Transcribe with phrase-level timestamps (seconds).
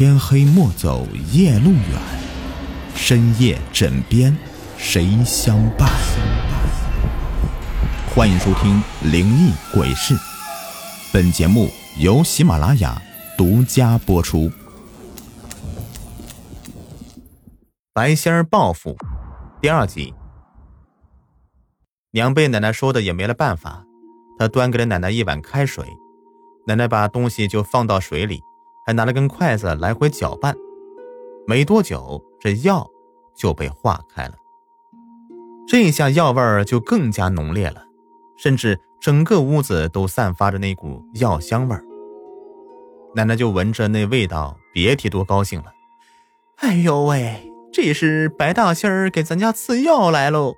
[0.00, 2.00] 天黑莫走夜路远，
[2.94, 4.34] 深夜枕边
[4.78, 5.90] 谁相伴？
[8.14, 8.82] 欢迎收听
[9.12, 10.14] 《灵异鬼事》，
[11.12, 11.68] 本节目
[11.98, 12.98] 由喜马拉雅
[13.36, 14.50] 独家播出。
[17.92, 18.96] 白仙儿报复
[19.60, 20.14] 第二集，
[22.12, 23.84] 娘被奶奶说的也没了办法，
[24.38, 25.84] 她端给了奶奶一碗开水，
[26.66, 28.40] 奶奶把东西就放到水里。
[28.90, 30.52] 还拿了根筷子来回搅拌，
[31.46, 32.84] 没多久，这药
[33.36, 34.34] 就被化开了。
[35.68, 37.84] 这下药味儿就更加浓烈了，
[38.36, 41.84] 甚至整个屋子都散发着那股药香味儿。
[43.14, 45.72] 奶奶就闻着那味道，别提多高兴了。
[46.56, 50.56] 哎呦喂，这是白大仙儿给咱家赐药来喽！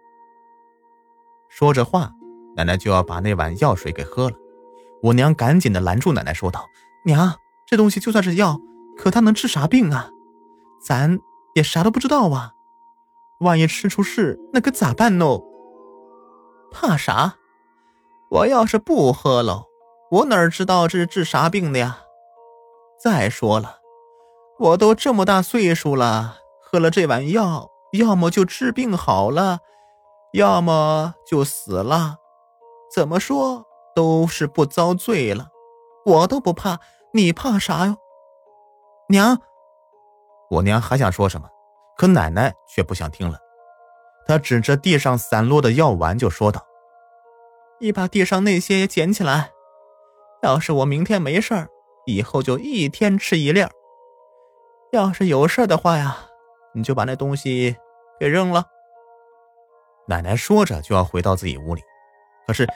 [1.50, 2.12] 说着话，
[2.56, 4.36] 奶奶就要把那碗药水给喝了。
[5.02, 6.64] 我娘赶紧的拦住奶奶，说道
[7.04, 7.30] ：“娘。”
[7.72, 8.60] 这东西就算是药，
[8.98, 10.10] 可它能治啥病啊？
[10.86, 11.18] 咱
[11.54, 12.52] 也啥都不知道啊！
[13.40, 15.24] 万一吃出事，那可咋办呢？
[16.70, 17.36] 怕啥？
[18.30, 19.64] 我要是不喝喽，
[20.10, 22.00] 我哪知道这是治啥病的呀？
[23.02, 23.78] 再说了，
[24.58, 29.60] 我都这么大岁数了，喝了这碗药，要么就治病好了，
[30.34, 32.16] 要么就死了。
[32.94, 33.64] 怎么说
[33.96, 35.48] 都是不遭罪了，
[36.04, 36.78] 我都不怕。
[37.14, 37.96] 你怕啥哟，
[39.08, 39.38] 娘？
[40.48, 41.46] 我娘还想说什么，
[41.98, 43.38] 可奶奶却不想听了。
[44.26, 46.64] 她指着地上散落的药丸就说道
[47.80, 49.50] ：“你把地上那些也捡起来，
[50.42, 51.68] 要是我明天没事儿，
[52.06, 53.68] 以后就一天吃一粒儿；
[54.92, 56.16] 要是有事儿的话呀，
[56.72, 57.76] 你就把那东西
[58.18, 58.64] 给扔了。”
[60.08, 61.82] 奶奶说着就要回到自己屋里，
[62.46, 62.66] 可是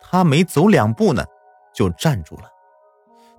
[0.00, 1.24] 她没走两步呢，
[1.74, 2.48] 就站住了。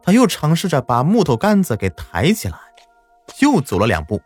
[0.03, 2.57] 他又尝试着把木头杆子给抬起来，
[3.39, 4.21] 又走了两步，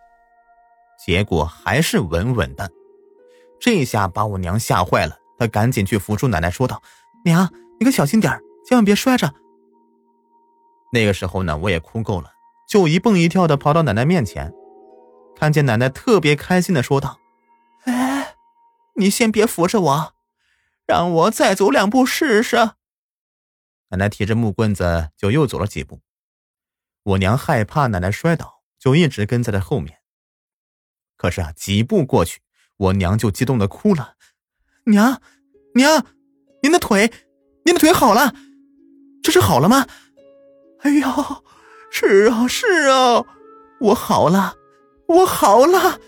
[1.06, 2.70] 结果还是稳稳的。
[3.60, 6.82] 这下把我娘吓坏了，她赶紧去扶住奶奶，说道
[7.26, 9.34] ：“娘，你可小心点千万别摔着。”
[10.94, 12.32] 那个时候呢，我也哭够了，
[12.70, 14.54] 就一蹦一跳的跑到奶奶面前，
[15.36, 17.20] 看见奶奶特别开心的说道
[17.86, 18.36] ：“哎，
[18.96, 20.14] 你先别扶着我，
[20.86, 22.72] 让我再走两步试试。”
[23.90, 26.02] 奶奶提着木棍子就又走了几步，
[27.04, 30.00] 我娘害怕奶奶摔倒，就一直跟在她后面。
[31.16, 32.42] 可是啊，几步过去，
[32.78, 34.16] 我娘就激动的哭了
[34.86, 35.22] ：“娘，
[35.76, 36.06] 娘，
[36.64, 37.12] 您的腿，
[37.64, 38.34] 您的腿好了，
[39.24, 39.88] 这是好了吗
[40.82, 41.44] ？”“哎呦，
[41.92, 43.24] 是啊，是啊，
[43.80, 44.56] 我好了，
[45.08, 46.00] 我好了，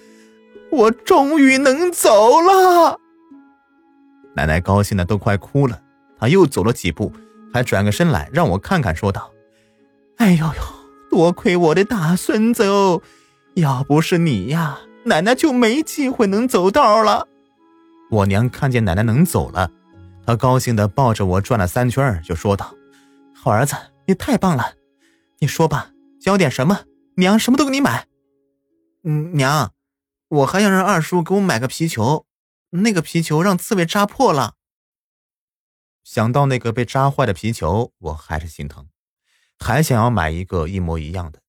[0.71, 2.99] 我终于能走了。”
[4.35, 5.81] 奶奶高兴的都快哭了，
[6.19, 7.13] 她又走了几步。
[7.53, 9.31] 还转个身来让我看看，说道
[10.17, 10.53] ：“哎呦呦，
[11.09, 13.01] 多亏我的大孙子哦，
[13.55, 17.27] 要不是你呀，奶奶就没机会能走道了。”
[18.11, 19.71] 我娘看见奶奶能走了，
[20.25, 22.73] 她高兴的抱着我转了三圈，就说道
[23.33, 23.75] ：“好儿子，
[24.05, 24.73] 你太棒了，
[25.39, 25.89] 你说吧，
[26.25, 26.81] 要点什么，
[27.15, 28.05] 娘什么都给你买。
[29.03, 29.71] ”“嗯，娘，
[30.29, 32.25] 我还想让二叔给我买个皮球，
[32.71, 34.53] 那个皮球让刺猬扎破了。”
[36.07, 38.87] 想到那个被扎坏的皮球，我还是心疼，
[39.59, 41.41] 还想要买一个一模一样的。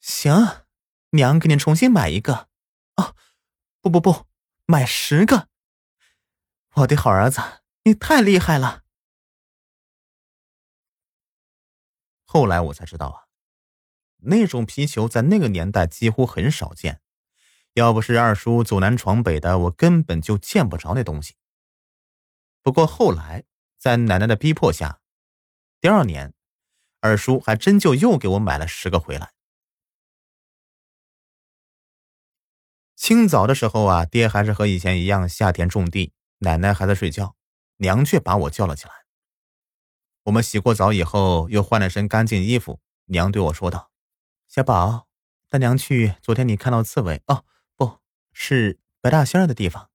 [0.00, 0.64] 行，
[1.10, 2.48] 娘给你重新买一个。
[2.96, 3.14] 哦，
[3.80, 4.26] 不不不，
[4.66, 5.46] 买十个。
[6.74, 7.40] 我的好儿子，
[7.84, 8.82] 你太厉害了。
[12.24, 13.18] 后来我才知道啊，
[14.22, 17.00] 那种皮球在那个年代几乎很少见，
[17.74, 21.36] 要不是二叔走南闯北的，我根本就见不着那东西。
[22.62, 23.44] 不过后来，
[23.78, 25.00] 在奶奶的逼迫下，
[25.80, 26.34] 第二年，
[27.00, 29.32] 二叔还真就又给我买了十个回来。
[32.94, 37.36] 清早的时候啊，爹还是和以前一样下田种地，奶奶还在睡觉，
[37.76, 38.92] 娘却把我叫了起来。
[40.24, 43.92] 我们洗过澡以后，又换了身干净衣服，娘对我说道
[44.48, 45.06] ：“小宝，
[45.48, 47.44] 带娘去昨天你看到刺猬哦，
[47.76, 48.00] 不
[48.32, 49.88] 是白大仙儿的地方。”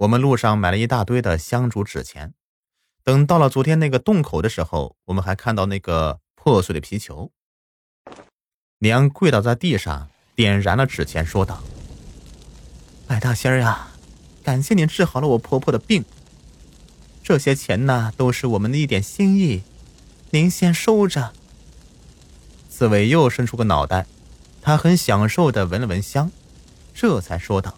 [0.00, 2.32] 我们路上买了一大堆的香烛纸钱，
[3.04, 7.30] 等到了昨天那个洞口的时候，我们还看到那个破碎的皮球。
[8.78, 11.62] 娘跪倒在地上，点燃了纸钱，说道
[13.06, 13.88] ：“白大仙儿呀，
[14.42, 16.02] 感谢你治好了我婆婆的病。
[17.22, 19.62] 这些钱呢，都是我们的一点心意，
[20.30, 21.34] 您先收着。”
[22.70, 24.06] 刺猬又伸出个脑袋，
[24.62, 26.32] 他很享受的闻了闻香，
[26.94, 27.76] 这才说道。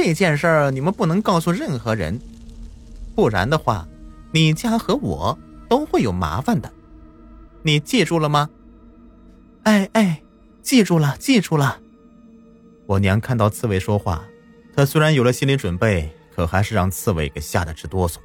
[0.00, 2.20] 这件事儿你们不能告诉任何人，
[3.16, 3.84] 不然的话，
[4.30, 5.36] 你家和我
[5.68, 6.72] 都会有麻烦的。
[7.62, 8.48] 你记住了吗？
[9.64, 10.22] 哎哎，
[10.62, 11.80] 记住了，记住了。
[12.86, 14.24] 我娘看到刺猬说话，
[14.72, 18.18] 她虽然有了心理准备，可还是让刺猬给吓得直哆嗦。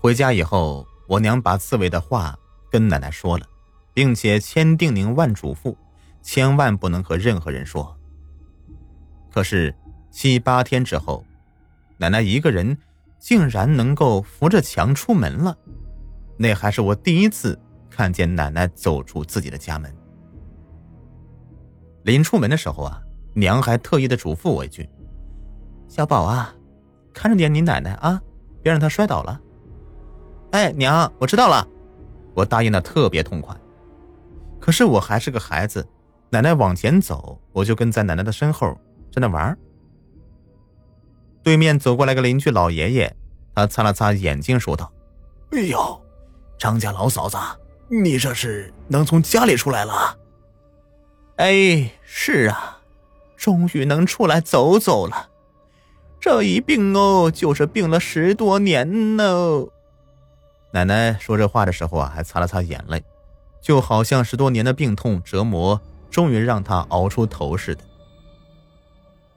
[0.00, 2.38] 回家以后，我娘把刺猬的话
[2.70, 3.44] 跟奶奶说了，
[3.92, 5.74] 并且千叮咛万嘱咐，
[6.22, 7.95] 千万不能和任何人说。
[9.36, 9.74] 可是
[10.10, 11.22] 七八天之后，
[11.98, 12.74] 奶奶一个人
[13.18, 15.54] 竟然能够扶着墙出门了，
[16.38, 17.60] 那还是我第一次
[17.90, 19.94] 看见奶奶走出自己的家门。
[22.04, 22.98] 临出门的时候啊，
[23.34, 24.88] 娘还特意的嘱咐我一句
[25.86, 26.54] ：“小宝啊，
[27.12, 28.18] 看着点你奶奶啊，
[28.62, 29.38] 别让她摔倒了。”
[30.52, 31.68] 哎，娘，我知道了，
[32.32, 33.54] 我答应的特别痛快。
[34.58, 35.86] 可是我还是个孩子，
[36.30, 38.74] 奶奶往前走，我就跟在奶奶的身后，
[39.12, 39.56] 在那玩。
[41.42, 43.14] 对面走过来个邻居老爷爷，
[43.54, 44.92] 他擦了擦眼睛，说道
[45.52, 46.02] ：“哎呦，
[46.58, 47.36] 张家老嫂子，
[47.88, 50.18] 你这是能从家里出来了
[51.36, 52.78] ？”“哎，是啊，
[53.36, 55.28] 终于能出来走走了。
[56.18, 59.66] 这一病哦，就是病了十多年呢。”
[60.72, 63.04] 奶奶说这话的时候啊，还擦了擦眼泪，
[63.60, 65.80] 就好像十多年的病痛折磨
[66.10, 67.84] 终于让她熬出头似的。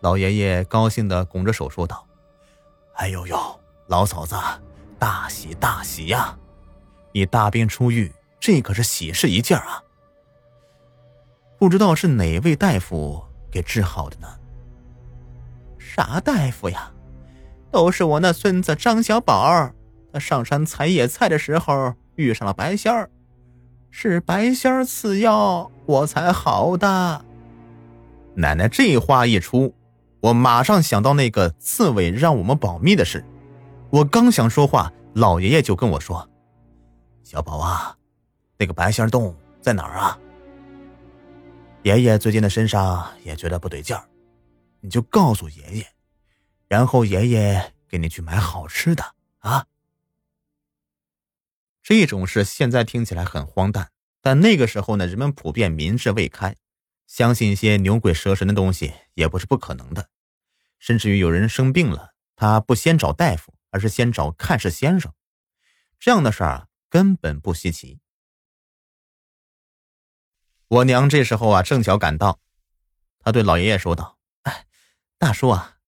[0.01, 2.05] 老爷爷高兴的拱着手说道
[2.95, 4.35] ：“哎呦呦，老嫂子，
[4.97, 6.37] 大喜大喜呀！
[7.11, 9.83] 你大病初愈，这可是喜事一件啊！
[11.57, 14.27] 不知道是哪位大夫给治好的呢？
[15.77, 16.91] 啥大夫呀？
[17.71, 19.71] 都是我那孙子张小宝。”
[20.11, 23.11] 他上山采野菜的时候遇上了白仙儿，
[23.91, 27.23] 是白仙儿赐药，我才好的。
[28.33, 29.71] 奶奶这话一出，
[30.21, 33.23] 我马上想到那个刺猬让我们保密的事。
[33.89, 36.29] 我刚想说话，老爷爷就跟我说
[37.23, 37.97] ：“小宝啊，
[38.57, 40.19] 那个白仙洞在哪儿啊？”
[41.83, 44.03] 爷爷最近的身上也觉得不对劲儿，
[44.81, 45.87] 你就告诉爷爷，
[46.67, 49.65] 然后爷爷给你去买好吃的啊。
[51.81, 53.89] 这种事现在听起来很荒诞，
[54.21, 56.55] 但那个时候呢，人们普遍民智未开，
[57.09, 60.11] 相信一些牛鬼蛇神的东西也不是不可能的。
[60.77, 65.11] 甚至于有人生病了，他不先找大夫，而是先找看事先生，
[65.99, 67.99] 这样的事儿根本不稀奇。
[70.67, 72.39] 我娘这时候啊正巧赶到，
[73.17, 74.67] 她对老爷爷说道：“哎，
[75.17, 75.79] 大叔啊，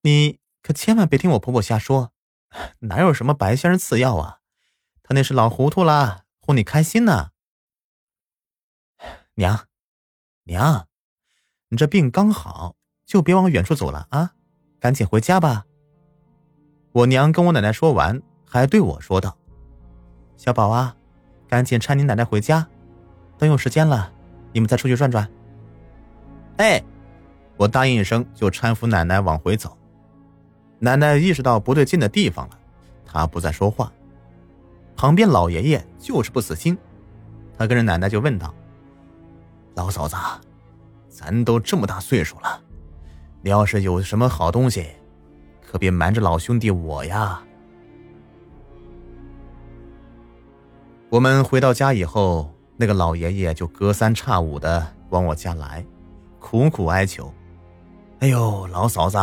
[0.00, 2.14] 你可千万别听我婆婆瞎说，
[2.78, 4.38] 哪有什么白仙人赐药啊。”
[5.04, 7.32] 他那是老糊涂了，哄你开心呢。
[9.34, 9.68] 娘，
[10.44, 10.88] 娘，
[11.68, 12.74] 你这病刚好，
[13.06, 14.32] 就别往远处走了啊，
[14.80, 15.64] 赶紧回家吧。
[16.90, 19.38] 我娘跟我奶奶说完，还对我说道
[20.36, 20.96] ：“小宝啊，
[21.46, 22.66] 赶紧搀你奶奶回家，
[23.38, 24.12] 等有时间了，
[24.52, 25.30] 你们再出去转转。”
[26.58, 26.82] 哎，
[27.56, 29.78] 我答应一声，就搀扶奶奶往回走。
[30.80, 32.58] 奶奶意识到不对劲的地方了，
[33.06, 33.92] 她不再说话。
[34.96, 36.76] 旁边老爷爷就是不死心，
[37.56, 38.52] 他跟着奶奶就问道
[39.74, 40.16] ：“老嫂子，
[41.08, 42.60] 咱都这么大岁数了，
[43.40, 44.86] 你要是有什么好东西，
[45.66, 47.42] 可别瞒着老兄弟我呀。”
[51.08, 55.84] 我们回到家以后，那个老爷爷就隔三差五的往我家来，
[56.38, 57.32] 苦苦哀求
[58.20, 59.18] ：“哎呦，老嫂子，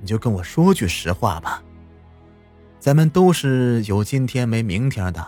[0.00, 1.62] 你就跟我说句实话吧。”
[2.78, 5.26] 咱们都是有今天没明天的，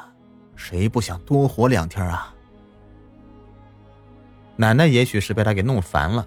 [0.57, 2.35] 谁不想多活两天啊？
[4.57, 6.27] 奶奶也许是被他给弄烦了，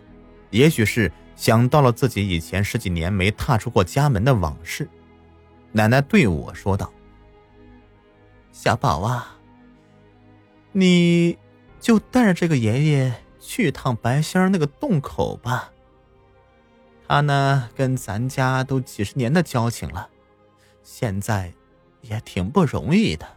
[0.50, 4.90] 也许是想到了自己以前十几年没踏出过家门的往事，
[5.72, 6.92] 奶奶对我说道
[8.52, 9.38] ：“小宝啊，
[10.72, 11.38] 你
[11.80, 15.72] 就带着这个爷爷去趟白仙那个洞口吧。
[17.08, 20.10] 他呢，跟咱家都几十年的交情了。”
[20.88, 21.52] 现在
[22.02, 23.28] 也挺不容易的，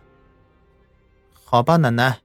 [1.33, 2.21] 好吧，奶奶。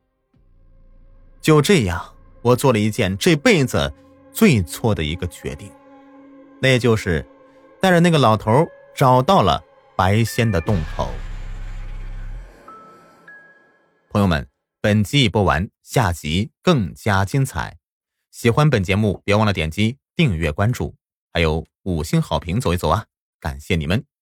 [1.39, 2.12] 就这样，
[2.43, 3.91] 我做了一件这辈子
[4.31, 5.71] 最错的一个决定，
[6.61, 7.25] 那就是
[7.81, 9.63] 带着那个老头找到了
[9.95, 11.09] 白仙的洞口。
[14.09, 14.47] 朋友们，
[14.81, 17.77] 本集已播完，下集更加精彩。
[18.29, 20.93] 喜欢本节目，别忘了点击订阅、关注，
[21.31, 23.05] 还有五星好评，走一走啊！
[23.39, 24.12] 感谢你们。